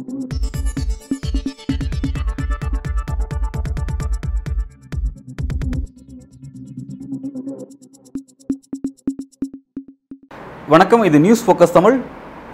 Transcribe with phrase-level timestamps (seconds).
[0.00, 0.12] வணக்கம்
[11.08, 11.96] இது news focus Tamil.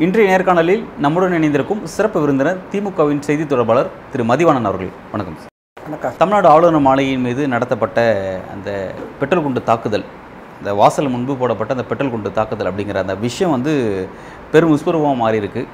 [0.04, 4.92] இன்றைய நேர்காணலில் நம்முடன் இணைந்திருக்கும் சிறப்பு விருந்தினர் திமுகவின் செய்தி தொடர்பாளர் திரு மதிவாணன் அவர்கள்.
[5.14, 5.38] வணக்கம்
[5.86, 6.18] வணக்கம்.
[6.18, 8.08] தமிழ்நாடு ஆளுநர் மாளிகையின் மீது நடத்தப்பட்ட
[8.56, 8.70] அந்த
[9.22, 10.08] பெட்ரோல் குண்டு தாக்குதல்
[10.60, 13.74] இந்த வாசல் முன்பு போடப்பட்ட அந்த பெட்ரோல் குண்டு தாக்குதல் அப்படிங்கிற அந்த விஷயம் வந்து
[14.52, 15.64] பெரும் விஸ்வரூபமாக மாறி இருக்கு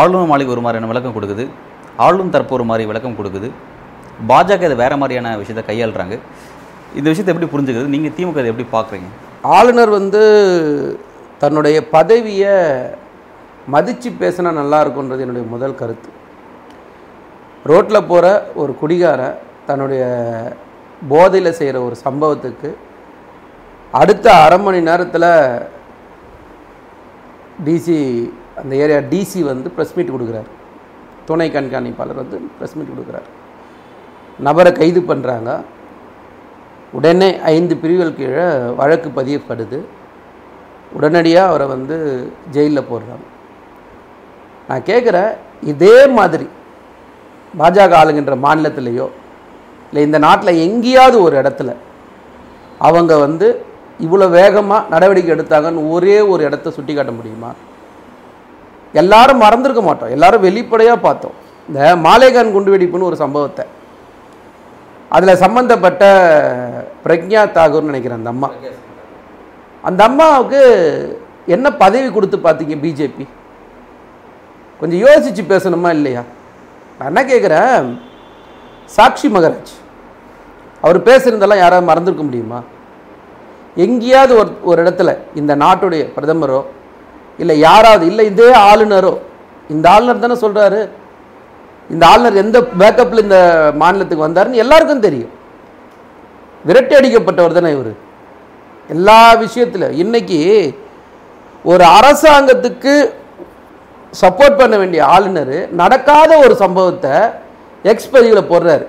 [0.00, 1.44] ஆளுநர் மாளிகை ஒரு மாதிரியான விளக்கம் கொடுக்குது.
[2.04, 3.48] ஆளும் தரப்பு ஒரு மாதிரி விளக்கம் கொடுக்குது.
[4.30, 6.16] பாஜக இதை வேறு மாதிரியான விஷயத்தை கையாளுறாங்க.
[6.98, 7.92] இந்த விஷயத்தை எப்படி புரிஞ்சுக்கிறது?
[7.94, 9.08] நீங்கள் திமுக இதை எப்படி பார்க்குறீங்க?
[9.58, 10.22] ஆளுநர் வந்து
[11.42, 12.56] தன்னுடைய பதவியை
[13.74, 16.10] மதித்து பேசினா நல்லா இருக்குன்றது என்னுடைய முதல் கருத்து.
[17.70, 18.26] ரோட்டில் போகிற
[18.60, 19.38] ஒரு குடிகாரன்
[19.68, 20.02] தன்னுடைய
[21.10, 22.70] போதையில் செய்கிற ஒரு சம்பவத்துக்கு
[24.00, 25.30] அடுத்த அரை மணி நேரத்தில்
[27.66, 27.98] டிசி
[28.60, 30.50] அந்த ஏரியா டிசி வந்து ப்ரெஸ் மீட் கொடுக்குறாரு.
[31.28, 33.28] துணை கண்காணிப்பாளர் வந்து ப்ரெஸ் மீட் கொடுக்குறாரு.
[34.46, 35.50] நபரை கைது பண்ணுறாங்க
[36.98, 38.46] உடனே ஐந்து பிரிவுகள் கீழே
[38.80, 39.78] வழக்கு பதியப்படுது.
[40.98, 41.96] உடனடியாக அவரை வந்து
[42.54, 43.24] ஜெயிலில் போடுறாங்க.
[44.68, 45.30] நான் கேட்குறேன்
[45.72, 46.46] இதே மாதிரி
[47.60, 49.06] பாஜக ஆளுகின்ற மாநிலத்திலேயோ
[49.88, 51.70] இல்லை இந்த நாட்டில் எங்கேயாவது ஒரு இடத்துல
[52.88, 53.48] அவங்க வந்து
[54.04, 57.50] இவ்வளோ வேகமாக நடவடிக்கை எடுத்தாங்கன்னு ஒரே ஒரு இடத்த சுட்டி காட்ட முடியுமா?
[59.00, 60.10] எல்லாரும் மறந்துருக்க மாட்டோம்.
[60.10, 61.36] எல்லாரும் வெளிப்படையாக பார்த்தோம்.
[61.68, 63.64] இந்த மாலேகான் குண்டுவெடிப்புன்னு ஒரு சம்பவத்தை.
[65.16, 66.04] அதில் சம்பந்தப்பட்ட
[67.04, 68.50] பிரக்ஞா தாகூர்னு நினைக்கிறேன் அந்த அம்மா.
[69.88, 70.60] அந்த அம்மாவுக்கு
[71.46, 73.24] என்ன பதவி கொடுத்து பார்த்தீங்க பிஜேபி
[74.80, 76.22] கொஞ்சம் யோசிச்சு பேசணுமா இல்லையா?
[76.98, 77.98] நான் என்ன கேட்குறேன்
[78.96, 79.72] சாக்ஷி மகராஜ்.
[80.80, 82.60] அவர் பேசுகிறதெல்லாம் யாராவது மறந்துருக்க முடியுமா?
[83.74, 86.60] எங்கேயாவது ஒரு ஒரு இடத்துல இந்த நாட்டுடைய பிரதமரோ
[87.38, 89.12] இல்லை யாராவது இல்லை இதே ஆளுநரோ?
[89.74, 90.80] இந்த ஆளுநர் தானே சொல்கிறாரு
[91.90, 93.38] இந்த ஆளுநர் எந்த பேக்கப்பில் இந்த
[93.82, 95.32] மாநிலத்துக்கு வந்தாருன்னு எல்லாருக்கும் தெரியும்.
[96.68, 97.92] விரட்டி அடிக்கப்பட்டவர் தானே இவர்.
[98.88, 100.40] எல்லா விஷயத்தில் இன்னைக்கு
[101.64, 102.94] ஒரு அரசாங்கத்துக்கு
[104.22, 107.14] சப்போர்ட் பண்ண வேண்டிய ஆளுநர் நடக்காத ஒரு சம்பவத்தை
[107.92, 108.86] எக்ஸ்பதிவில் போடுறாரு.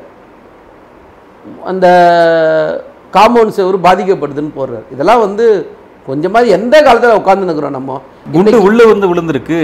[1.71, 1.87] அந்த
[3.15, 4.85] காம்பவுண்ட் செவரு பாதிக்கப்படுதுன்னு போடுறாரு.
[4.91, 5.47] இதெல்லாம் வந்து
[6.07, 7.99] கொஞ்சமாவது எந்த காலத்தில் உட்காந்துருக்குறோம் நம்ம?
[8.33, 9.59] குண்டு உள்ள வந்து விழுந்திருக்கு.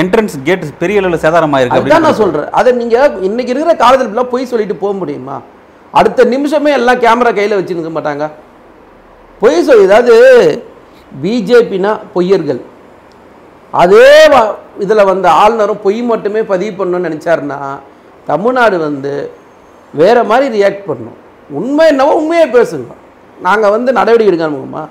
[0.00, 2.48] என்ட்ரன்ஸ் கேட் பெரிய அளவில் சேதாரமாயிருக்கு அதுதான் அப்படின்னு நான் சொல்றேன்.
[2.60, 2.96] அதை நீங்க
[3.28, 5.36] இன்னைக்கு இருக்கிற காலத்துல இப்படிலாம் பொய் சொல்லிட்டு போக முடியுமா?
[6.00, 8.26] அடுத்த நிமிஷமே எல்லாம் கேமரா கையில வச்சுருக்க மாட்டாங்க.
[9.40, 10.14] பொய் சொல்லி அதாவது
[11.22, 12.60] பிஜேபினா பொய்யர்கள்.
[13.82, 14.08] அதே
[14.84, 17.58] இதுல வந்த ஆளுநரும் பொய் மட்டுமே பதிவு பண்ணணும்னு நினைச்சாருன்னா
[18.30, 19.12] தமிழ்நாடு வந்து
[20.00, 21.16] வேற மாதிரி ரியாக்ட் பண்ணும்.
[21.58, 22.92] உண்மை என்னவோ உண்மையை பேசுங்க.
[23.46, 24.82] நாங்க வந்து நடவடிக்கை எடுக்கணுமா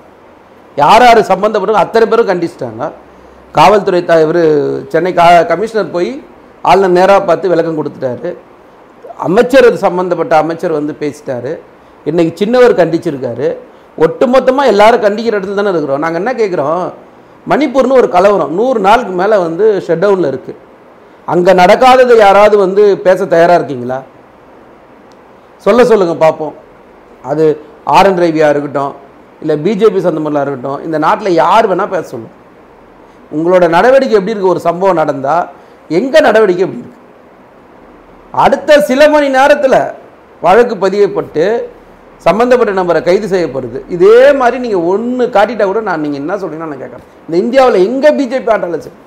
[0.80, 2.84] யார் யார் சம்மந்தப்பட்ட அத்தனை பேரும் கண்டிச்சிட்டாங்க.
[3.56, 4.42] காவல்துறை த இவர்
[4.92, 6.10] சென்னை கா கமிஷனர் போய்
[6.70, 8.30] ஆளுநர் நேராக பார்த்து விளக்கம் கொடுத்துட்டாரு.
[9.26, 11.52] அமைச்சர் சம்மந்தப்பட்ட அமைச்சர் வந்து பேசிட்டாரு.
[12.10, 13.48] இன்றைக்கி சின்னவர் கண்டிச்சிருக்காரு.
[14.04, 16.02] ஒட்டுமொத்தமாக எல்லாரும் கண்டிக்கிற இடத்துல தானே இருக்கிறோம்.
[16.04, 16.84] நாங்கள் என்ன கேட்குறோம்
[17.50, 18.54] மணிப்பூர்னு ஒரு கலவரம்.
[18.58, 20.60] நூறு நாளுக்கு மேலே வந்து ஷட் டவுனில் இருக்குது
[21.32, 23.98] அங்கே நடக்காததை யாராவது வந்து பேச தயாராக இருக்கீங்களா?
[25.66, 26.54] சொல்ல சொல்லுங்கள் பார்ப்போம்
[27.30, 27.44] அது
[27.96, 28.94] ஆர்என் ரவியாக இருக்கட்டும்
[29.42, 32.36] இல்லை பிஜேபி சந்தமரில் இருக்கட்டும் இந்த நாட்டில் யார் வேணால் பேச சொல்லும்
[33.36, 34.52] உங்களோட நடவடிக்கை எப்படி இருக்கு?
[34.54, 35.44] ஒரு சம்பவம் நடந்தால்
[35.98, 36.98] எங்கள் நடவடிக்கை எப்படி இருக்கு?
[38.44, 39.78] அடுத்த சில மணி நேரத்தில்
[40.42, 41.44] வழக்கு பதியப்பட்டு
[42.26, 43.78] சம்பந்தப்பட்ட நபரை கைது செய்யப்படுது.
[43.94, 47.08] இதே மாதிரி நீங்கள் ஒன்று காட்டிட்டா கூட நான் நீங்கள் என்ன சொல்றீங்கன்னா நான் கேட்குறேன்.
[47.26, 48.98] இந்த இந்தியாவில் எங்கே பிஜேபி ஆண்டாலும் சார்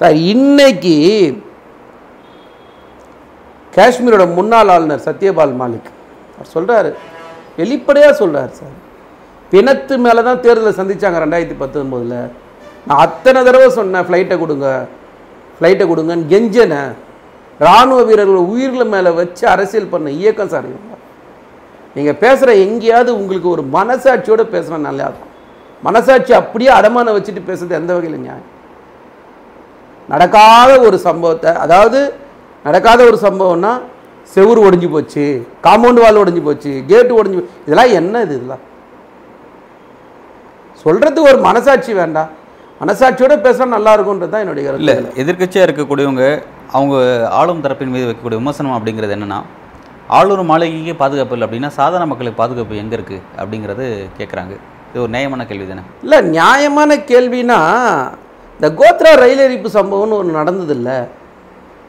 [0.00, 0.94] சார் இன்னைக்கு
[3.72, 5.90] காஷ்மீரோட முன்னாள் ஆளுநர் சத்யபால் மாலிக்
[6.36, 6.90] அவர் சொல்றாரு
[7.58, 8.76] வெளிப்படையாக சொல்கிறார் சார்.
[9.52, 12.18] பிணத்து மேலே தான் தேர்தலை சந்தித்தாங்க ரெண்டாயிரத்தி பத்தொம்போதில்
[12.88, 14.68] நான் அத்தனை தடவை சொன்னேன் ஃப்ளைட்டை கொடுங்க
[15.56, 16.80] ஃப்ளைட்டை கொடுங்கன்னு கெஞ்சனை.
[17.60, 20.66] ராணுவ வீரர்கள் உயிர்கள் மேலே வச்சு அரசியல் பண்ண இயக்கம் சார்
[21.96, 25.32] நீங்கள் பேசுகிற எங்கேயாவது உங்களுக்கு ஒரு மனசாட்சியோடு பேசுகிற நல்லா இருக்கும்.
[25.86, 28.50] மனசாட்சி அப்படியே அடமான வச்சுட்டு பேசுறது எந்த வகையில் நியாயம்.
[30.12, 32.00] நடக்காத ஒரு சம்பவத்தை அதாவது
[32.66, 33.72] நடக்காத ஒரு சம்பவம்னா
[34.30, 35.24] செவுரு ஒடிஞ்சு போச்சு
[35.64, 38.62] காம்பவுண்ட் வால் ஒடிஞ்சு போச்சு கேட்டு ஒடிஞ்சு போ- இதெல்லாம் என்ன இது இதெல்லாம்?
[40.86, 42.30] சொல்றதுக்கு ஒரு மனசாட்சி வேண்டாம்
[42.80, 46.24] மனசாட்சியோட பேசினா நல்லா இருக்கும்ன்றது தான் என்னுடைய இல்லை கருத்து எதிர்க்கட்சியாக இருக்கக்கூடியவங்க
[46.72, 46.96] அவங்க
[47.32, 49.38] ஆளும் தரப்பின் மீது வைக்கக்கூடிய விமர்சனம் அப்படிங்கிறது என்னன்னா
[50.10, 53.84] ஆளுநர் மாளிகைக்கு பாதுகாப்பு இல்லை அப்படின்னா சாதாரண மக்களுக்கு பாதுகாப்பு எங்கே இருக்குது அப்படிங்கிறது
[54.18, 54.52] கேட்குறாங்க
[54.88, 55.82] இது ஒரு நியாயமான கேள்வி தானே?
[56.04, 57.58] இல்லை நியாயமான கேள்வினா
[58.60, 60.90] இந்த கோத்ரா ரயில் எரிப்பு சம்பவம்னு ஒன்று நடந்ததில்ல.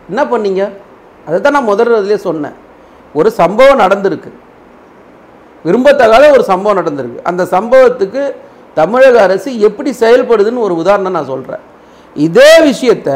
[0.10, 0.64] என்ன பண்ணீங்க?
[1.28, 2.58] அதை தான் நான் முதல் இதுலேயே சொன்னேன்.
[3.20, 4.32] ஒரு சம்பவம் நடந்திருக்கு.
[5.66, 7.20] விரும்பத்தகாத ஒரு சம்பவம் நடந்திருக்கு.
[7.30, 8.24] அந்த சம்பவத்துக்கு
[8.80, 11.64] தமிழக அரசு எப்படி செயல்படுதுன்னு ஒரு உதாரணம் நான் சொல்கிறேன்
[12.26, 13.10] இதே விஷயத்த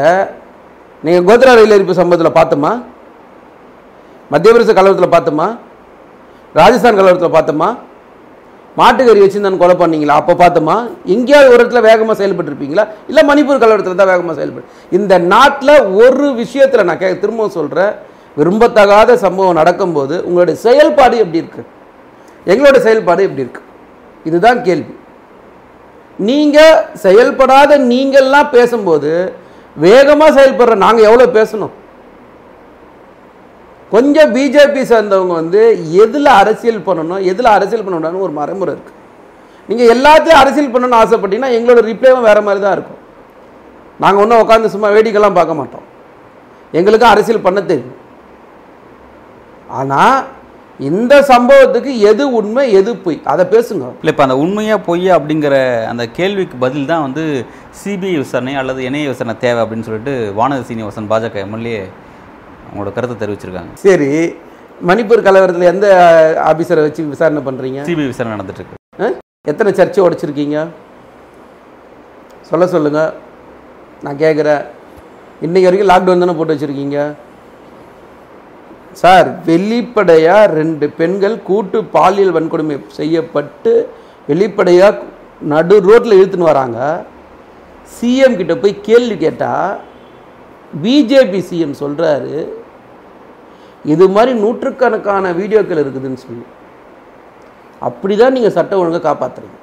[1.04, 2.72] நீங்கள் கோத்ரா ரயில் எரிப்பு சம்பவத்தில் பார்த்தோமா
[4.32, 5.48] மத்திய பிரதேச கலவரத்தில் பார்த்தோமா
[6.58, 7.68] ராஜஸ்தான் கலவரத்தில் பார்த்தோமா
[8.80, 10.14] மாட்டுக்கறி வச்சு நான் கொலை பண்ணீங்களா?
[10.20, 10.76] அப்போ பார்த்தோமா
[11.14, 12.84] எங்கேயாவது ஒரு இடத்துல வேகமாக செயல்பட்டுருப்பீங்களா?
[13.10, 15.74] இல்லை மணிப்பூர் கலவரத்தில் தான் வேகமாக செயல்பட்டு இந்த நாட்டில்
[16.04, 17.92] ஒரு விஷயத்தில் நான் கே திரும்பவும் சொல்கிறேன்
[18.38, 21.68] விரும்பத்தகாத சம்பவம் நடக்கும்போது உங்களுடைய செயல்பாடு எப்படி இருக்குது
[22.52, 23.68] எங்களோட செயல்பாடு எப்படி இருக்குது
[24.28, 24.94] இதுதான் கேள்வி.
[26.28, 29.12] நீங்கள் செயல்படாத நீங்கள்லாம் பேசும்போது
[29.84, 31.72] வேகமாக செயல்படுற நாங்கள் எவ்வளோ பேசணும்?
[33.94, 35.62] கொஞ்சம் பிஜேபி சேர்ந்தவங்க வந்து
[36.04, 38.98] எதில் அரசியல் பண்ணணும் எதில் அரசியல் பண்ணணும்னு ஒரு மறைமுறை இருக்குது
[39.68, 43.00] நீங்கள் எல்லாத்தையும் அரசியல் பண்ணணும்னு ஆசைப்பட்டீங்கன்னா எங்களோட ரிப்ளைவும் வேறு மாதிரி தான் இருக்கும்.
[44.02, 45.84] நாங்கள் ஒன்றும் உட்காந்து சும்மா வேடிக்கைலாம் பார்க்க மாட்டோம்.
[46.78, 47.98] எங்களுக்கும் அரசியல் பண்ண தெரியும்.
[49.80, 50.18] ஆனால்
[50.88, 53.84] இந்த சம்பவத்துக்கு எது உண்மை எது பொய் அதை பேசுங்க.
[54.00, 55.56] இல்லை இப்போ அந்த உண்மையா பொய் அப்படிங்கிற
[55.90, 57.24] அந்த கேள்விக்கு பதில் தான் வந்து
[57.80, 61.76] சிபிஐ விசாரணை அல்லது இணைய விசாரணை தேவை அப்படின்னு சொல்லிட்டு வானதி சீனிவாசன் பாஜக எம்எல்ஏ
[62.72, 63.72] அவங்களோட கருத்தை தெரிவிச்சிருக்காங்க.
[63.86, 64.10] சரி
[64.88, 65.86] மணிப்பூர் கலவரத்தில் எந்த
[66.50, 68.78] ஆபீசரை வச்சு விசாரணை பண்ணுறீங்க சிபிஐ விசாரணை நடந்துட்டு இருக்கு
[69.50, 70.58] எத்தனை சர்ச்சை உடைச்சிருக்கீங்க?
[72.48, 73.00] சொல்ல சொல்லுங்க.
[74.04, 74.62] நான் கேட்குறேன்
[75.46, 76.98] இன்னைக்கு வரைக்கும் லாக்டவுன் தானே போட்டு வச்சுருக்கீங்க?
[79.00, 83.72] சார் வெளிப்படையாக ரெண்டு பெண்கள் கூட்டு பாலியல் வன்கொடுமை செய்யப்பட்டு
[84.30, 85.02] வெளிப்படையாக
[85.52, 86.78] நடு ரோட்டில் இழுத்துன்னு வராங்க.
[87.96, 89.72] சிஎம் கிட்ட போய் கேள்வி கேட்டால்
[90.82, 92.36] பிஜேபி சிஎம் சொல்கிறாரு
[93.84, 96.44] இது மாதிரி நூற்றுக்கணக்கான வீடியோக்கள் இருக்குதுன்னு சொல்லி.
[97.88, 99.58] அப்படி தான் நீங்கள் சட்ட ஒழுங்கை காப்பாற்றுறீங்க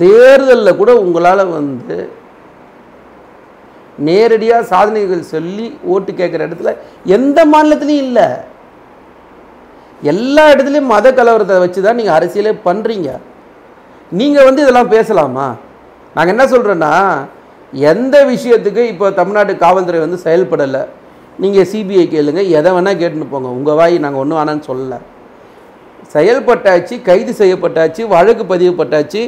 [0.00, 1.96] தேர்தலில் கூட உங்களால் வந்து
[4.08, 6.72] நேரடியாக சாதனைகள் சொல்லி ஓட்டு கேட்குற இடத்துல
[7.16, 8.28] எந்த மாநிலத்திலையும் இல்லை.
[10.12, 13.08] எல்லா இடத்துலையும் மத கலவரத்தை வச்சு தான் நீங்கள் அரசியலே பண்ணுறீங்க
[14.20, 15.48] நீங்கள் வந்து இதெல்லாம் பேசலாமா?
[16.16, 16.92] நாங்கள் என்ன சொல்கிறோன்னா
[17.92, 20.82] எந்த விஷயத்துக்கு இப்போ தமிழ்நாட்டு காவல்துறை வந்து செயல்படலை?
[21.42, 23.48] நீங்கள் சிபிஐ கேளுங்க எதை வேணால் கேட்டுன்னு போங்க.
[23.58, 24.98] உங்கள் வாய் நாங்கள் ஒன்றும் வேணான்னு சொல்லலை.
[26.14, 29.22] செயல்பட்டாச்சு கைது செய்யப்பட்டாச்சு வழக்கு பதிவுப்பட்டாச்சு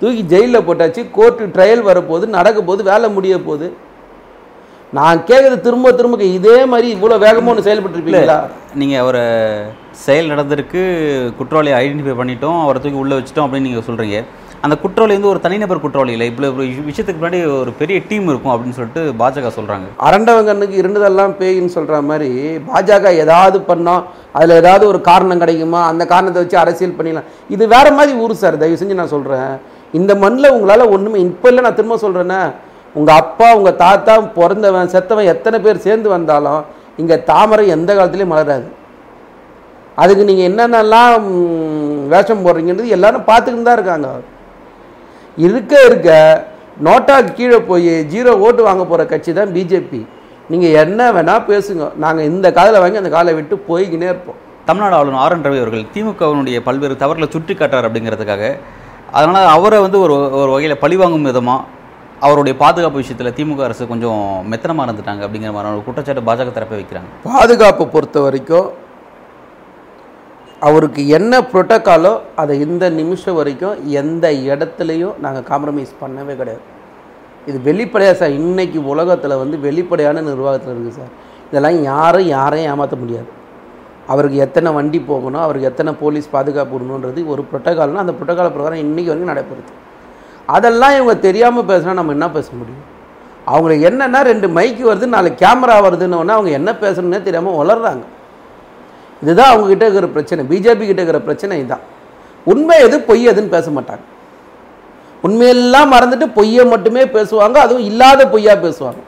[0.00, 3.68] தூக்கி ஜெயிலில் போட்டாச்சு கோர்ட்டு ட்ரையல் வரப்போகுது நடக்க போகுது வேலை முடிய போகுது.
[4.98, 8.36] நான் கேட்குறது திரும்ப திரும்ப இதே மாதிரி இவ்வளோ வேகமாக ஒன்று செயல்பட்டுருப்பீங்களா?
[8.80, 9.24] நீங்கள் அவரை
[10.04, 10.82] செயல் நடந்திருக்கு
[11.38, 14.18] குற்றவாளியை ஐடென்டிஃபை பண்ணிட்டோம் அவரை தூக்கி உள்ளே வச்சிட்டோம் அப்படின்னு நீங்கள் சொல்கிறீங்க
[14.64, 16.26] அந்த குற்றவாளி வந்து ஒரு தனிநபர் குற்றவாளி இல்லை.
[16.30, 16.48] இவ்வளோ
[16.88, 22.30] விஷயத்துக்கு முன்னாடி ஒரு பெரிய டீம் இருக்கும் அப்படின்னு சொல்லிட்டு பாஜக சொல்கிறாங்க அரண்டவங்கன்னுக்கு இருந்ததெல்லாம் பேயின்னு சொல்கிற மாதிரி
[22.68, 24.04] பாஜக ஏதாவது பண்ணால்
[24.38, 25.80] அதில் ஏதாவது ஒரு காரணம் கிடைக்குமா?
[25.92, 27.28] அந்த காரணத்தை வச்சு அரசியல் பண்ணிடலாம்.
[27.54, 28.60] இது வேறு மாதிரி ஊர் சார்.
[28.62, 29.52] தயவு செஞ்சு நான் சொல்கிறேன்
[30.00, 32.40] இந்த மண்ணில் உங்களால் ஒன்றுமே இப்போ இல்லை நான் திரும்ப சொல்கிறேன்னே
[32.98, 36.62] உங்கள் அப்பா உங்கள் தாத்தா பிறந்தவன் செத்தவன் எத்தனை பேர் சேர்ந்து வந்தாலும்
[37.02, 38.68] இங்கே தாமரை எந்த காலத்துலேயும் மலராது.
[40.02, 41.26] அதுக்கு நீங்கள் என்னென்னலாம்
[42.12, 44.08] வேஷம் போடுறீங்கன்றது எல்லாரும் பார்த்துக்கிட்டு தான் இருக்காங்க.
[45.46, 46.10] இருக்க இருக்க
[46.86, 50.00] நோட்டாக்கு கீழே போய் ஜீரோ ஓட்டு வாங்க போகிற கட்சி தான் பிஜேபி
[50.52, 51.84] நீங்கள் என்ன வேணால் பேசுங்க.
[52.04, 54.38] நாங்கள் இந்த காதில் வாங்கி அந்த காலை விட்டு போய்கினே இருப்போம்.
[54.68, 58.44] தமிழ்நாடு ஆளுநர் ஆர் என் ரவி அவர்கள் திமுகவினுடைய பல்வேறு தவறுகளை சுட்டி காட்டுறார் அப்படிங்கிறதுக்காக.
[59.18, 61.66] அதனால் அவரை வந்து ஒரு ஒரு வகையில் பழிவாங்கும் விதமாக
[62.26, 67.10] அவருடைய பாதுகாப்பு விஷயத்தில் திமுக அரசு கொஞ்சம் மெத்தனமாக இருந்துட்டாங்க அப்படிங்கிற மாதிரி ஒரு குற்றச்சாட்டு பாஜக தரப்பை வைக்கிறாங்க.
[67.30, 68.68] பாதுகாப்பை பொறுத்த வரைக்கும்
[70.68, 76.62] அவருக்கு என்ன ப்ரோட்டோக்காலோ அதை இந்த நிமிஷம் வரைக்கும் எந்த இடத்துலையும் நாங்கள் காம்ப்ரமைஸ் பண்ணவே கிடையாது.
[77.48, 81.12] இது வெளிப்படையாக சார் இன்றைக்கி உலகத்தில் வந்து வெளிப்படையான நிர்வாகத்தில் இருக்குது சார்
[81.48, 83.28] இதெல்லாம் யாரும் யாரையும் ஏமாற்ற முடியாது.
[84.12, 89.10] அவருக்கு எத்தனை வண்டி போகணும் அவருக்கு எத்தனை போலீஸ் பாதுகாப்பு விடணுன்றது ஒரு புரோட்டோகால்னா அந்த புரோட்டோகால் பிரகாரம் இன்றைக்கி
[89.10, 89.70] வரைக்கும் நடைபெறுது.
[90.56, 92.84] அதெல்லாம் இவங்க தெரியாமல் பேசினா நம்ம என்ன பேச முடியும்?
[93.52, 98.04] அவங்களுக்கு என்னென்னா ரெண்டு மைக்கு வருது நாலு கேமரா வருதுன்னு அவங்க என்ன பேசணுன்னே தெரியாமல் வளர்றாங்க
[99.24, 100.40] இதுதான் அவங்க கிட்ட இருக்கிற பிரச்சனை.
[100.50, 101.84] பிஜேபி கிட்ட இருக்கிற பிரச்சனை இதுதான்.
[102.52, 104.04] உண்மை எது பொய் எதுன்னு பேச மாட்டாங்க.
[105.26, 109.02] உண்மையெல்லாம் மறந்துட்டு பொய்யை மட்டுமே பேசுவாங்க அதுவும் இல்லாத பொய்யா பேசுவாங்க.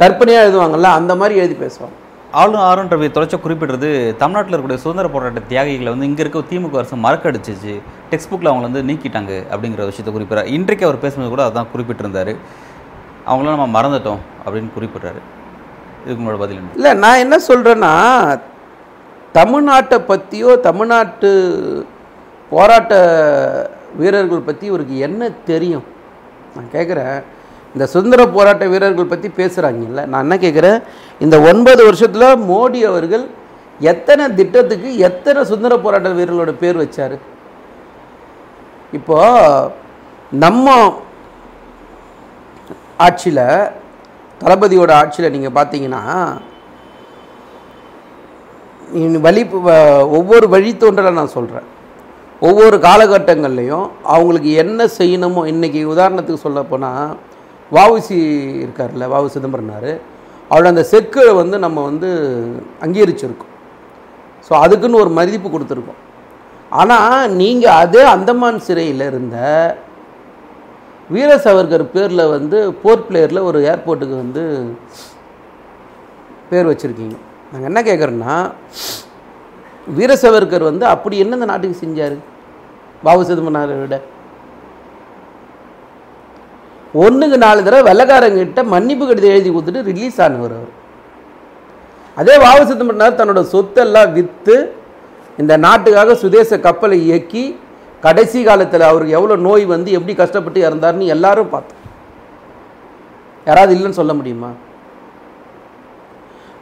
[0.00, 1.96] கற்பனையாக எழுதுவாங்கல்ல அந்த மாதிரி எழுதி பேசுவாங்க.
[2.40, 3.90] ஆளுநர் ஆர் என் ரவி தொடர்ச்சி குறிப்பிடுறது
[4.22, 7.74] தமிழ்நாட்டில் இருக்கக்கூடிய சுதந்திர போராட்ட தியாகிகளை வந்து இங்கே இருக்க திமுக அரசு மறக்கடிச்சிச்சு.
[8.10, 10.52] டெக்ஸ்ட் புக்கில் அவங்கள வந்து நீக்கிட்டாங்க அப்படிங்கிற விஷயத்தை குறிப்பிட்றாரு.
[10.56, 12.34] இன்றைக்கு அவர் பேசும்போது கூட அதான் குறிப்பிட்டிருந்தாரு.
[13.28, 15.22] அவங்களாம் நம்ம மறந்துட்டோம் அப்படின்னு குறிப்பிட்றாரு.
[16.02, 17.94] இதுக்கு உங்களோட பதில் இல்லை நான் என்ன சொல்கிறேன்னா
[19.34, 21.30] தமிழ்நாட்டை பற்றியோ தமிழ்நாட்டு
[22.52, 22.94] போராட்ட
[23.96, 25.84] வீரர்கள் பற்றி இவருக்கு என்ன தெரியும்?
[26.54, 27.16] நான் கேட்குறேன்
[27.74, 30.78] இந்த சுதந்திர போராட்ட வீரர்கள் பற்றி பேசுகிறாங்கல்ல நான் என்ன கேட்குறேன்
[31.20, 33.24] இந்த ஒன்பது வருஷத்தில் மோடி அவர்கள்
[33.80, 37.16] எத்தனை திட்டத்துக்கு எத்தனை சுதந்திர போராட்ட வீரர்களோட பேர் வச்சார்?
[38.92, 39.18] இப்போ
[40.30, 40.66] நம்ம
[42.96, 43.44] ஆட்சியில்
[44.40, 46.02] தளபதியோட ஆட்சியில் நீங்கள் பார்த்தீங்கன்னா
[49.26, 49.42] வழி
[50.18, 51.66] ஒவ்வொரு வழித்தோன்றலை நான் சொல்கிறேன்
[52.48, 57.16] ஒவ்வொரு காலகட்டங்கள்லையும் அவங்களுக்கு என்ன செய்யணுமோ இன்றைக்கி உதாரணத்துக்கு சொல்ல போனால்
[57.76, 58.18] வாவுசி
[58.64, 59.90] இருக்கார்ல வாவு சிதம்பரனார்
[60.50, 62.08] அவரோட அந்த செக்கு வந்து நம்ம வந்து
[62.84, 63.54] அங்கீகரிச்சிருக்கோம்.
[64.46, 66.00] ஸோ அதுக்குன்னு ஒரு மதிப்பு கொடுத்துருக்கோம்.
[66.80, 69.36] ஆனால் நீங்கள் அதே அந்தமான் சிறையில் இருந்த
[71.14, 74.44] வீர சவர்கர் பேரில் வந்து போர்ட் பிளேயரில் ஒரு ஏர்போர்ட்டுக்கு வந்து
[76.50, 77.16] பேர் வச்சுருக்கீங்க.
[77.50, 78.34] நாங்கள் என்ன கேட்குறோன்னா
[79.96, 82.16] வீர சவர்கர் வந்து அப்படி என்ன இந்த நாட்டுக்கு செஞ்சார்?
[83.04, 83.96] பாபு சிதம்பரனாரை விட.
[87.04, 90.72] ஒன்றுக்கு நாலு தடவை வெள்ளக்காரங்கிட்ட மன்னிப்பு கடிதம் எழுதி கொடுத்துட்டு ரிலீஸ் ஆனவர் அவர்.
[92.16, 94.56] அதே பாபு சிதம்பரனார் தன்னோட சொத்தெல்லாம் விற்று
[95.42, 97.44] இந்த நாட்டுக்காக சுதேச கப்பலை இயக்கி
[98.04, 101.82] கடைசி காலத்தில் அவருக்கு எவ்வளோ நோய் வந்து எப்படி கஷ்டப்பட்டு இறந்தாருன்னு எல்லாரும் பார்த்தோம்
[103.46, 104.50] யாராவது இல்லைன்னு சொல்ல முடியுமா?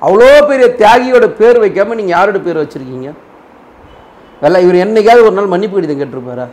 [0.04, 3.10] அவ்வளோ பெரிய தியாகியோட பேர் வைக்காமல் நீங்கள் யாரோட பேர் வச்சுருக்கீங்க?
[4.42, 6.46] வெள்ள இவர் என்னைக்காவது ஒரு நாள் மன்னிப்பு கடிதம் கேட்டிருப்பாரா?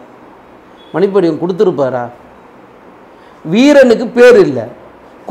[0.94, 2.04] மன்னிப்பு கடிதம் கொடுத்துருப்பாரா?
[3.54, 4.66] வீரனுக்கு பேர் இல்லை.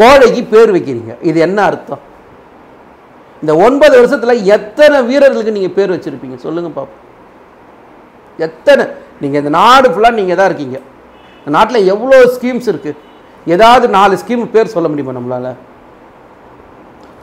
[0.01, 1.13] கோழைக்கு பேர் வைக்கிறீங்க.
[1.29, 2.03] இது என்ன அர்த்தம்?
[3.43, 6.37] இந்த ஒன்பது வருஷத்தில் எத்தனை வீரர்களுக்கு நீங்கள் பேர் வச்சுருப்பீங்க?
[6.47, 7.01] சொல்லுங்கள் பாப்போம்.
[8.47, 8.85] எத்தனை?
[9.23, 10.79] நீங்கள் இந்த நாடு ஃபுல்லாக நீங்கள் தான் இருக்கீங்க.
[11.41, 12.99] இந்த நாட்டில் எவ்வளோ ஸ்கீம்ஸ் இருக்குது
[13.55, 15.53] ஏதாவது நாலு ஸ்கீம் பேர் சொல்ல முடியுமா நம்மளால்?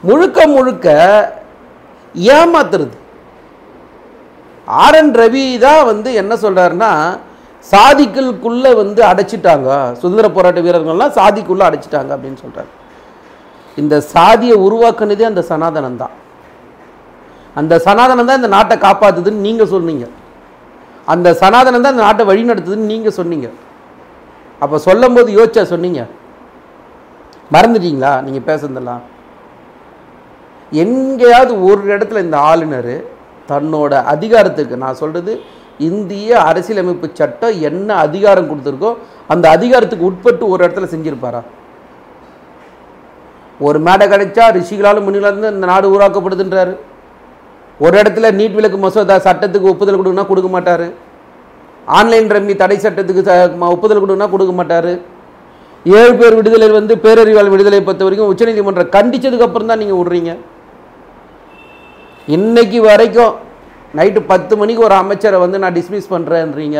[0.06, 0.86] முழுக்க முழுக்க
[2.36, 2.96] ஏமாத்துறது.
[4.82, 6.90] ஆர் என் ரவி தான் வந்து என்ன சொல்றாருன்னா
[7.72, 9.68] சாதிகளுக்குள்ள வந்து அடைச்சிட்டாங்க.
[10.00, 12.70] சுதந்திர போராட்ட வீரர்கள்லாம் சாதிக்குள்ளே அடைச்சிட்டாங்க அப்படின்னு சொல்றாரு.
[13.82, 16.14] இந்த சாதியை உருவாக்குனதே அந்த சனாதனம் தான்
[17.60, 20.06] அந்த சனாதனம் தான் இந்த நாட்டை காப்பாத்துதுன்னு நீங்க சொன்னீங்க.
[21.12, 23.48] அந்த சனாதனம் தான் இந்த நாட்டை வழிநடத்துதுன்னு நீங்கள் நீங்க சொன்னீங்க.
[24.62, 26.00] அப்போ சொல்லும் போது யோசிச்சா சொன்னீங்க.
[27.54, 28.12] மறந்துட்டீங்களா?
[28.26, 29.02] நீங்க பேசுனதெல்லாம்?
[30.70, 33.04] எங்கேயாவது ஒரு இடத்துல இந்த ஆளுநர்
[33.48, 35.40] தன்னோட அதிகாரத்துக்கு நான் சொல்கிறது
[35.78, 38.96] இந்திய அரசியலமைப்பு சட்டம் என்ன அதிகாரம் கொடுத்துருக்கோ
[39.28, 41.40] அந்த அதிகாரத்துக்கு உட்பட்டு ஒரு இடத்துல செஞ்சுருப்பாரா?
[43.58, 46.76] ஒரு மேடை கிடைச்சா ரிஷிகளாலும் முன்னிலிருந்து இந்த நாடு உருவாக்கப்படுதுன்றாரு.
[47.78, 50.90] ஒரு இடத்துல நீட் விலக்கு மசோதா சட்டத்துக்கு ஒப்புதல் கொடுக்குனா கொடுக்க மாட்டார்.
[51.86, 54.98] ஆன்லைன் ரம்மி தடை சட்டத்துக்கு ச- ஒப்புதல் கொடுக்குனா கொடுக்க மாட்டார்.
[55.84, 60.38] ஏழு பேர் விடுதலை வந்து பேரறிவாளர் விடுதலை பொறுத்த வரைக்கும் உச்சநீதிமன்றம் கண்டித்ததுக்கப்புறம் தான் நீங்கள் விடுறீங்க.
[62.36, 63.34] இன்றைக்கி வரைக்கும்
[63.98, 66.78] நைட்டு பத்து மணிக்கு ஒரு அமைச்சரை வந்து நான் டிஸ்மிஸ் பண்ணுறேன்றீங்க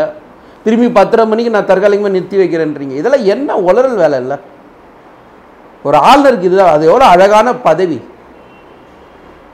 [0.64, 2.94] திரும்பி பத்தரை மணிக்கு நான் தற்காலிகமாக நிறுத்தி வைக்கிறேன்றீங்க.
[3.00, 4.36] இதெல்லாம் என்ன உளறல் வேலை இல்லை.
[5.86, 7.98] ஒரு ஆளுநருக்கு இதுதான் அது எவ்வளோ அழகான பதவி.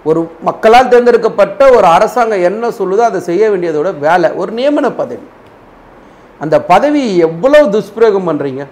[0.08, 4.30] ஒரு மக்களால் தேர்ந்தெடுக்கப்பட்ட ஒரு அரசாங்கம் என்ன சொல்லுதோ அதை செய்ய வேண்டியதோட வேலை.
[4.40, 5.26] ஒரு நியமன பதவி.
[6.44, 8.64] அந்த பதவி எவ்வளவு துஷ்பிரயோகம் பண்ணுறீங்க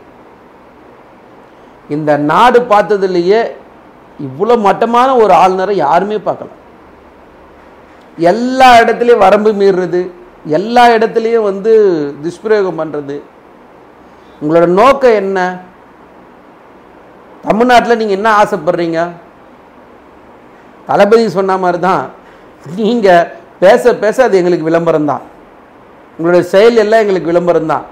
[1.97, 3.41] இந்த நாடு பார்த்ததுலேயே
[4.27, 6.59] இவ்வளோ மட்டமான ஒரு ஆளுநரை யாருமே பார்க்கலாம்
[8.19, 10.01] எல்லா இடத்துலையும் வரம்பு மீறுறது
[10.59, 11.73] எல்லா இடத்துலையும் வந்து
[12.25, 13.17] துஷ்பிரயோகம் பண்ணுறது
[14.43, 15.39] உங்களோட நோக்கம் என்ன?
[17.47, 19.01] தமிழ்நாட்டில் நீங்கள் என்ன ஆசைப்படுறீங்க?
[20.89, 22.05] தளபதி சொன்ன மாதிரி தான்
[22.79, 23.29] நீங்கள்
[23.63, 25.23] பேச பேச அது எங்களுக்கு விளம்பரம் தான்.
[26.17, 27.85] உங்களுடைய செயல் எல்லாம் எங்களுக்கு விளம்பரம் தான்.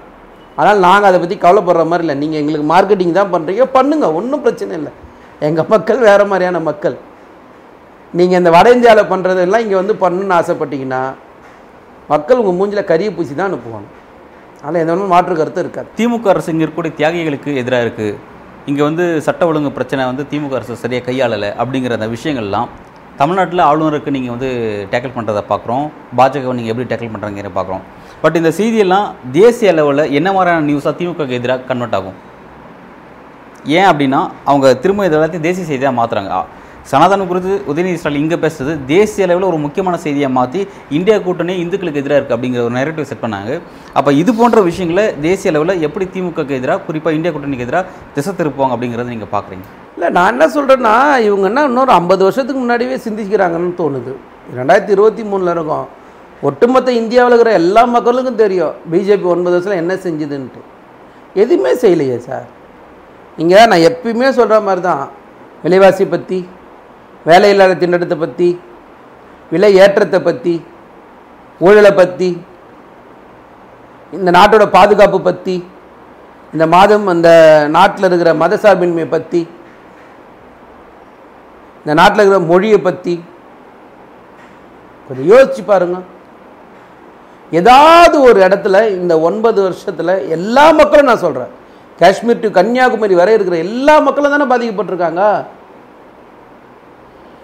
[0.59, 2.15] ஆனால் நாங்கள் அதை பற்றி கவலைப்படுற மாதிரி இல்லை.
[2.23, 4.91] நீங்கள் எங்களுக்கு மார்க்கெட்டிங் தான் பண்ணுறீங்க பண்ணுங்கள் ஒன்றும் பிரச்சனை இல்லை.
[5.47, 6.97] எங்கள் மக்கள் வேறு மாதிரியான மக்கள்.
[8.13, 11.01] நீங்கள் இந்த வட இந்தியாவில் பண்ணுறதெல்லாம் இங்கே வந்து பண்ணணும்னு ஆசைப்பட்டீங்கன்னா
[12.13, 13.87] மக்கள் உங்கள் மூஞ்சில் கரியை பூசி தான் அனுப்புவாங்க.
[14.63, 15.87] அதனால் எந்த ஒன்றும் மாற்று கருத்து இருக்காது.
[15.99, 18.17] திமுக அரசு இங்கே இருக்கக்கூடிய தியாகிகளுக்கு எதிராக இருக்குது
[18.69, 22.67] இங்கே வந்து சட்ட ஒழுங்கு பிரச்சனை வந்து திமுக அரசு சரியாக கையாளலை அப்படிங்கிற அந்த விஷயங்கள்லாம்
[23.21, 24.49] தமிழ்நாட்டில் ஆளுநருக்கு நீங்கள் வந்து
[24.91, 25.85] டேக்கிள் பண்ணுறதை பார்க்குறோம்
[26.19, 27.83] பாஜகவை நீங்கள் எப்படி டேக்கிள் பண்ணுறீங்க பார்க்குறோம்
[28.23, 29.07] பட் இந்த செய்தியெல்லாம்
[29.39, 32.17] தேசிய அளவில் என்ன மாதிரியான நியூஸாக திமுகக்கு எதிராக கன்வெர்ட் ஆகும்?
[33.77, 36.31] ஏன் அப்படின்னா அவங்க திரும்ப இதெல்லாத்தையும் தேசிய செய்தியாக மாற்றுறாங்க
[36.89, 40.61] சனாதனம் குறித்து உதயநிதி ஸ்டாலின் இங்கே பேசுறது தேசிய அளவில் ஒரு முக்கியமான செய்தியை மாற்றி
[40.97, 43.51] இந்தியா கூட்டணி இந்துக்களுக்கு எதிராக இருக்குது அப்படிங்கிற ஒரு நேரட்டிவ் செட் பண்ணாங்க.
[43.99, 47.85] அப்போ இது போன்ற விஷயங்களை தேசிய அளவில் எப்படி திமுகக்கு எதிராக குறிப்பாக இந்தியா கூட்டணிக்கு எதிராக
[48.15, 50.93] திசை திருப்புவாங்க அப்படிங்கிறத நீங்கள் பார்க்குறீங்க இல்லை நான் என்ன சொல்கிறேன்னா
[51.27, 54.13] இவங்க என்ன இன்னொரு ஐம்பது வருஷத்துக்கு முன்னாடியே சிந்திக்கிறாங்கன்னு தோணுது.
[54.59, 55.85] ரெண்டாயிரத்தி இருபத்தி மூணில் இருக்கும்.
[56.49, 60.61] ஒட்டுமொத்த இந்தியாவில் இருக்கிற எல்லா மக்களுக்கும் தெரியும் பிஜேபி ஒன்பது வருஷத்தில் என்ன செஞ்சுதுன்ட்டு.
[61.41, 62.47] எதுவுமே செய்யலையே சார்.
[63.41, 65.03] இங்கே நான் எப்பயுமே சொல்கிற மாதிரி தான்
[65.65, 66.39] விலைவாசி பற்றி
[67.29, 68.49] வேலையில்லாத திண்டத்தை பற்றி
[69.53, 70.53] விலை ஏற்றத்தை பற்றி
[71.61, 72.29] ஊழலை பற்றி
[74.17, 75.55] இந்த நாட்டோட பாதுகாப்பு பற்றி
[76.53, 77.29] இந்த மாதம் அந்த
[77.75, 79.41] நாட்டில் இருக்கிற மதசார்பின்மையை பற்றி
[81.83, 83.13] இந்த நாட்டில் இருக்கிற மொழியை பற்றி
[85.05, 85.97] கொஞ்சம் யோசிச்சு பாருங்க.
[87.59, 91.53] ஏதாவது ஒரு இடத்துல இந்த ஒன்பது வருஷத்தில் எல்லா மக்களும் நான் சொல்கிறேன்
[92.01, 95.23] காஷ்மீர் டு கன்னியாகுமரி வரை இருக்கிற எல்லா மக்களும் தானே பாதிக்கப்பட்டிருக்காங்க.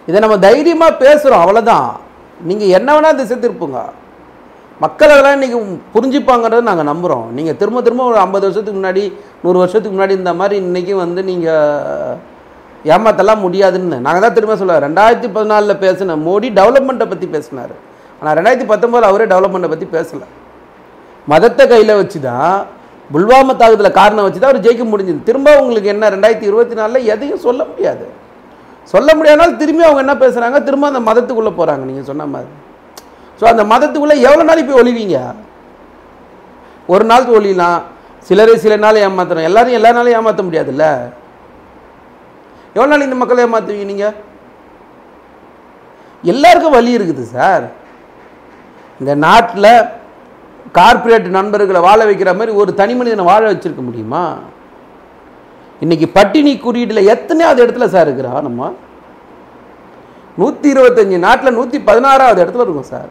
[0.07, 1.87] இதை நம்ம தைரியமாக பேசுகிறோம் அவ்வளோதான்
[2.49, 3.79] நீங்கள் என்ன வேணால் திசை திருப்புங்க
[4.83, 5.57] மக்கள் அதெல்லாம் இன்றைக்கி
[5.93, 9.03] புரிஞ்சுப்பாங்கன்றதை நாங்கள் நம்புகிறோம் நீங்கள் திரும்ப திரும்ப ஒரு ஐம்பது வருஷத்துக்கு முன்னாடி
[9.43, 12.17] நூறு வருஷத்துக்கு முன்னாடி இந்த மாதிரி இன்றைக்கும் வந்து நீங்கள்
[12.93, 13.97] ஏமாத்தலாம் முடியாதுன்னு.
[14.05, 17.73] நாங்கள் தான் திரும்ப சொல்லுவோம் ரெண்டாயிரத்தி பதினாலில் பேசின மோடி டெவலப்மெண்ட்டை பற்றி பேசினார்.
[18.19, 20.27] ஆனால் ரெண்டாயிரத்தி பத்தொம்போதில் அவரே டெவலப்மெண்ட்டை பற்றி பேசலை.
[21.31, 22.55] மதத்தை கையில் வச்சு தான்
[23.15, 25.19] புல்வாமா தாக்குதலை காரணம் வச்சு தான் அவர் ஜெயிக்க முடிஞ்சது.
[25.29, 28.05] திரும்ப உங்களுக்கு என்ன ரெண்டாயிரத்தி இருபத்தி நாலில் எதையும் சொல்ல முடியாது.
[28.94, 32.51] சொல்ல முடியாதனால திரும்பி அவங்க என்ன பேசுகிறாங்க திரும்ப அந்த மதத்துக்குள்ளே போகிறாங்க நீங்கள் சொன்ன மாதிரி.
[33.39, 35.17] ஸோ அந்த மதத்துக்குள்ளே எவ்வளோ நாளைக்கு போய் ஒழிவீங்க
[36.94, 37.79] ஒரு நாள் ஒழியலாம்
[38.27, 40.86] சிலரை சில நாள் ஏமாத்துறோம் எல்லாரும் எல்லா நாளும் ஏமாற்ற முடியாதுல்ல?
[42.75, 44.15] எவ்வளோ நாள் இந்த மக்களை ஏமாற்றுவீங்க நீங்கள்
[46.32, 47.65] எல்லாருக்கும் வழி இருக்குது சார்.
[49.01, 49.70] இந்த நாட்டில்
[50.77, 54.24] கார்ப்பரேட் நண்பர்களை வாழ வைக்கிற மாதிரி ஒரு தனி மனிதனை வாழ வச்சுருக்க முடியுமா?
[55.81, 58.62] இன்னைக்கு பட்டினி குறியீட்டில் எத்தனையாவது இடத்துல சார் இருக்கிறா நம்ம?
[60.38, 63.10] நூற்றி இருபத்தஞ்சி நாட்டில் நூற்றி பதினாறாவது இடத்துல இருக்கும் சார்.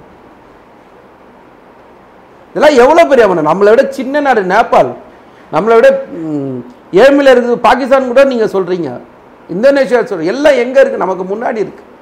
[2.51, 4.91] இதெல்லாம் எவ்வளோ பெரிய அவனை நம்மளை விட சின்ன நாடு நேபாள்.
[5.53, 5.89] நம்மளை விட
[7.03, 8.89] ஏழ்மையில் இருக்குது பாகிஸ்தான் கூட நீங்கள் சொல்கிறீங்க
[9.51, 11.93] இந்தோனேஷியா சொல்கிறீங்க எல்லாம் எங்கே இருக்குது நமக்கு முன்னாடி இருக்குது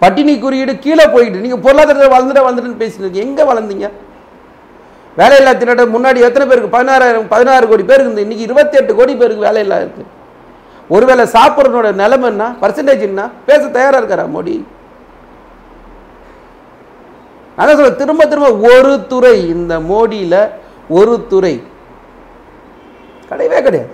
[0.00, 3.88] பட்டினி குறியீடு கீழே போய்கிட்டு நீங்கள் பொருளாதாரத்தில் வளர்ந்துட்டு வளர்ந்துட்டுன்னு பேசினீங்க எங்கே வளர்ந்தீங்க?
[5.20, 6.74] வேலையில்லா திண்டாட்டம் முன்னாடி எத்தனை பேருக்கு?
[6.76, 10.04] பதினாறாயிரம் பதினாறு கோடி பேருக்கு இருந்து இன்னைக்கு இருபத்தெட்டு கோடி பேருக்கு வேலையில்லா இருக்கு.
[10.94, 12.44] ஒருவேளை சாப்பிட்றனோட நிலைமை என்ன?
[12.62, 13.22] பர்சன்டேஜ் என்ன?
[13.48, 14.54] பேச தயாராக இருக்காரா மோடி?
[17.56, 20.40] நான் சொல்ல திரும்ப திரும்ப ஒரு துறை இந்த மோடியில்
[20.98, 21.54] ஒரு துறை
[23.30, 23.92] கிடையவே கிடையாது.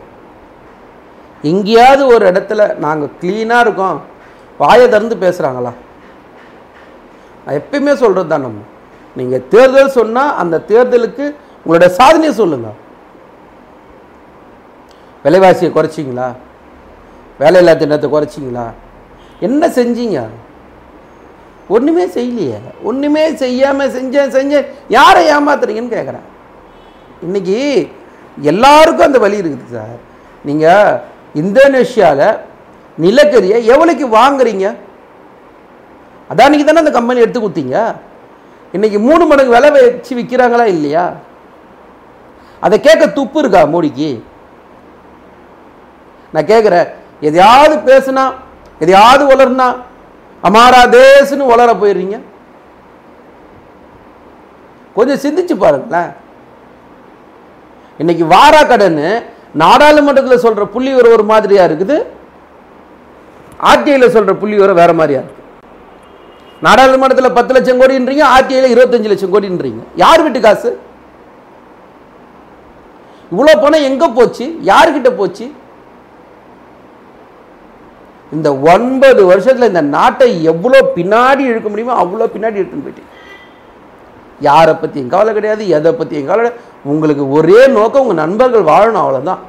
[1.50, 3.98] எங்கேயாவது ஒரு இடத்துல நாங்கள் க்ளீனாக இருக்கோம்.
[4.62, 5.72] வாயை திறந்து பேசுகிறாங்களா
[7.44, 8.62] நான் எப்பயுமே சொல்கிறது தான் நம்ம.
[9.16, 11.26] நீங்கள் தேர்தல் சொன்னால் அந்த தேர்தலுக்கு
[11.62, 12.76] உங்களுடைய சாதனையை சொல்லுங்கள்
[15.24, 16.28] விலைவாசியை குறைச்சிங்களா?
[17.40, 18.66] வேலையில்லா திட்டத்தை குறைச்சிங்களா?
[19.46, 20.18] என்ன செஞ்சீங்க?
[21.74, 22.58] ஒன்றுமே செய்யலையே.
[22.88, 26.26] ஒன்றுமே செய்யாமல் செஞ்சேன் செஞ்சேன் யாரை ஏமாத்துறீங்கன்னு கேட்குறேன்
[27.26, 27.58] இன்னைக்கு
[28.50, 29.96] எல்லாருக்கும் அந்த வழி இருக்குது சார்.
[30.48, 31.00] நீங்கள்
[31.42, 32.38] இந்தோனேஷியாவில்
[33.04, 34.66] நிலக்கரியை எவ்வளோக்கு வாங்குறீங்க?
[36.32, 37.76] அதானிக்கு தானே அந்த கம்பெனி எடுத்து கொடுத்தீங்க?
[38.74, 41.04] இன்னைக்கு மூணு மடங்கு விலை வச்சு விற்கிறாங்களா இல்லையா?
[42.60, 44.10] அதை கேட்க துப்பு இருக்கா மோடிக்கு?
[46.32, 46.88] நான் கேட்குறேன்
[47.28, 48.24] எதையாவது பேசுனா
[48.80, 49.68] எதையாவது வளர்னா
[50.42, 52.16] அமாரா தேசுன்னு வளர போயிடுறீங்க.
[54.96, 56.10] கொஞ்சம் சிந்திச்சு பாருங்களேன்.
[57.98, 59.00] இன்னைக்கு வாரா கடன்
[59.62, 61.96] நாடாளுமன்றத்தில் சொல்ற புள்ளி ஒரு ஒரு மாதிரியா இருக்குது?
[63.70, 65.37] ஆர்டிஐல சொல்ற புள்ளி வர வேற மாதிரியா இருக்கு?
[66.66, 69.82] நாடாளுமன்றத்தில் பத்து லட்சம் கோடின்றீங்க ஆர்டிஐயில் இருபத்தஞ்சு லட்சம் கோடின்றீங்க.
[70.02, 70.70] யார் வீட்டு காசு?
[73.32, 74.44] இவ்வளோ பணம் எங்க போச்சு?
[74.70, 75.46] யார்கிட்ட போச்சு?
[78.36, 83.14] இந்த ஒன்பது வருஷத்துல இந்த நாட்டை எவ்வளோ பின்னாடி இழுக்க முடியுமோ அவ்வளோ பின்னாடி இழுத்துன்னு போயிட்டீங்க
[84.46, 86.50] யாரை பற்றியும் கவலை கிடையாது எதை பற்றியும் கவலை
[86.90, 89.40] உங்களுக்கு ஒரே நோக்கம் உங்கள் நண்பர்கள் வாழணும் அவ்வளோதான்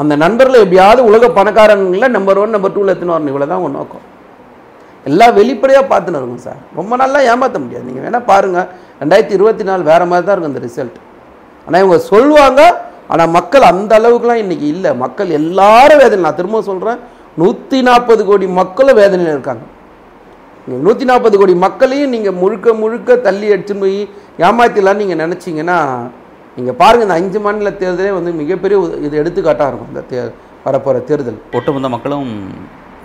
[0.00, 3.30] அந்த நண்பர்களை எப்படியாவது உலக பணக்காரங்களில் நம்பர் ஒன் நம்பர் டூவில் எத்தனை வரணும்.
[3.32, 4.04] இவ்வளோ தான் உங்கள் நோக்கம்.
[5.08, 6.60] எல்லாம் வெளிப்படையாக பார்த்துன்னு இருக்கும் சார்.
[6.78, 7.86] ரொம்ப நல்லா ஏமாற்ற முடியாது.
[7.88, 8.68] நீங்கள் வேணால் பாருங்கள்
[9.00, 10.98] ரெண்டாயிரத்தி இருபத்தி நாலு வேறு மாதிரி தான் இருக்கும் இந்த ரிசல்ட்
[11.66, 12.60] ஆனால் இவங்க சொல்லுவாங்க.
[13.12, 14.90] ஆனால் மக்கள் அந்த அளவுக்குலாம் இன்றைக்கி இல்லை.
[15.04, 16.98] மக்கள் எல்லாரும் வேதனை நான் திரும்ப சொல்கிறேன்
[17.40, 19.64] நூற்றி நாற்பது கோடி மக்களும் வேதனையில் இருக்காங்க.
[20.64, 24.00] நீங்கள் நூற்றி நாற்பது கோடி மக்களையும் நீங்கள் முழுக்க முழுக்க தள்ளி அடிச்சுன்னு போய்
[24.46, 25.78] ஏமாத்திடலாம்னு நீங்கள் நினச்சிங்கன்னா
[26.56, 29.90] நீங்கள் பாருங்கள் இந்த அஞ்சு மாநில தேர்தலே வந்து மிகப்பெரிய இது எடுத்துக்காட்டாக இருக்கும்.
[29.92, 30.18] இந்த தே
[30.66, 31.40] வரப்போகிற தேர்தல்.
[31.58, 32.28] ஒட்டுமொத்த மக்களும்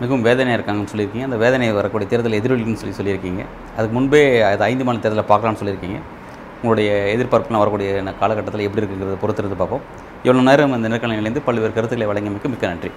[0.04, 1.28] மிகவும் வேதனையாக இருக்காங்கன்னு சொல்லியிருக்கீங்க.
[1.30, 3.44] அந்த வேதனை வரக்கூடிய தேர்தல் எதிரொலிக்குன்னு சொல்லி சொல்லியிருக்கீங்க.
[3.78, 6.00] அதுக்கு முன்பே அது ஐந்து மாநில தேர்தலை பார்க்கலாம்னு சொல்லியிருக்கீங்க.
[6.62, 7.90] உங்களுடைய எதிர்பார்ப்புலாம் வரக்கூடிய
[8.22, 9.84] காலகட்டத்தில் எப்படி இருக்குங்கிறத பொறுத்திருந்து பார்ப்போம்.
[10.26, 12.92] இவ்வளோ நேரம் இந்த நேர்காணலிலிருந்து பல்வேறு கருத்துக்களை வழங்கியமைக்கு மிக்க நன்றி.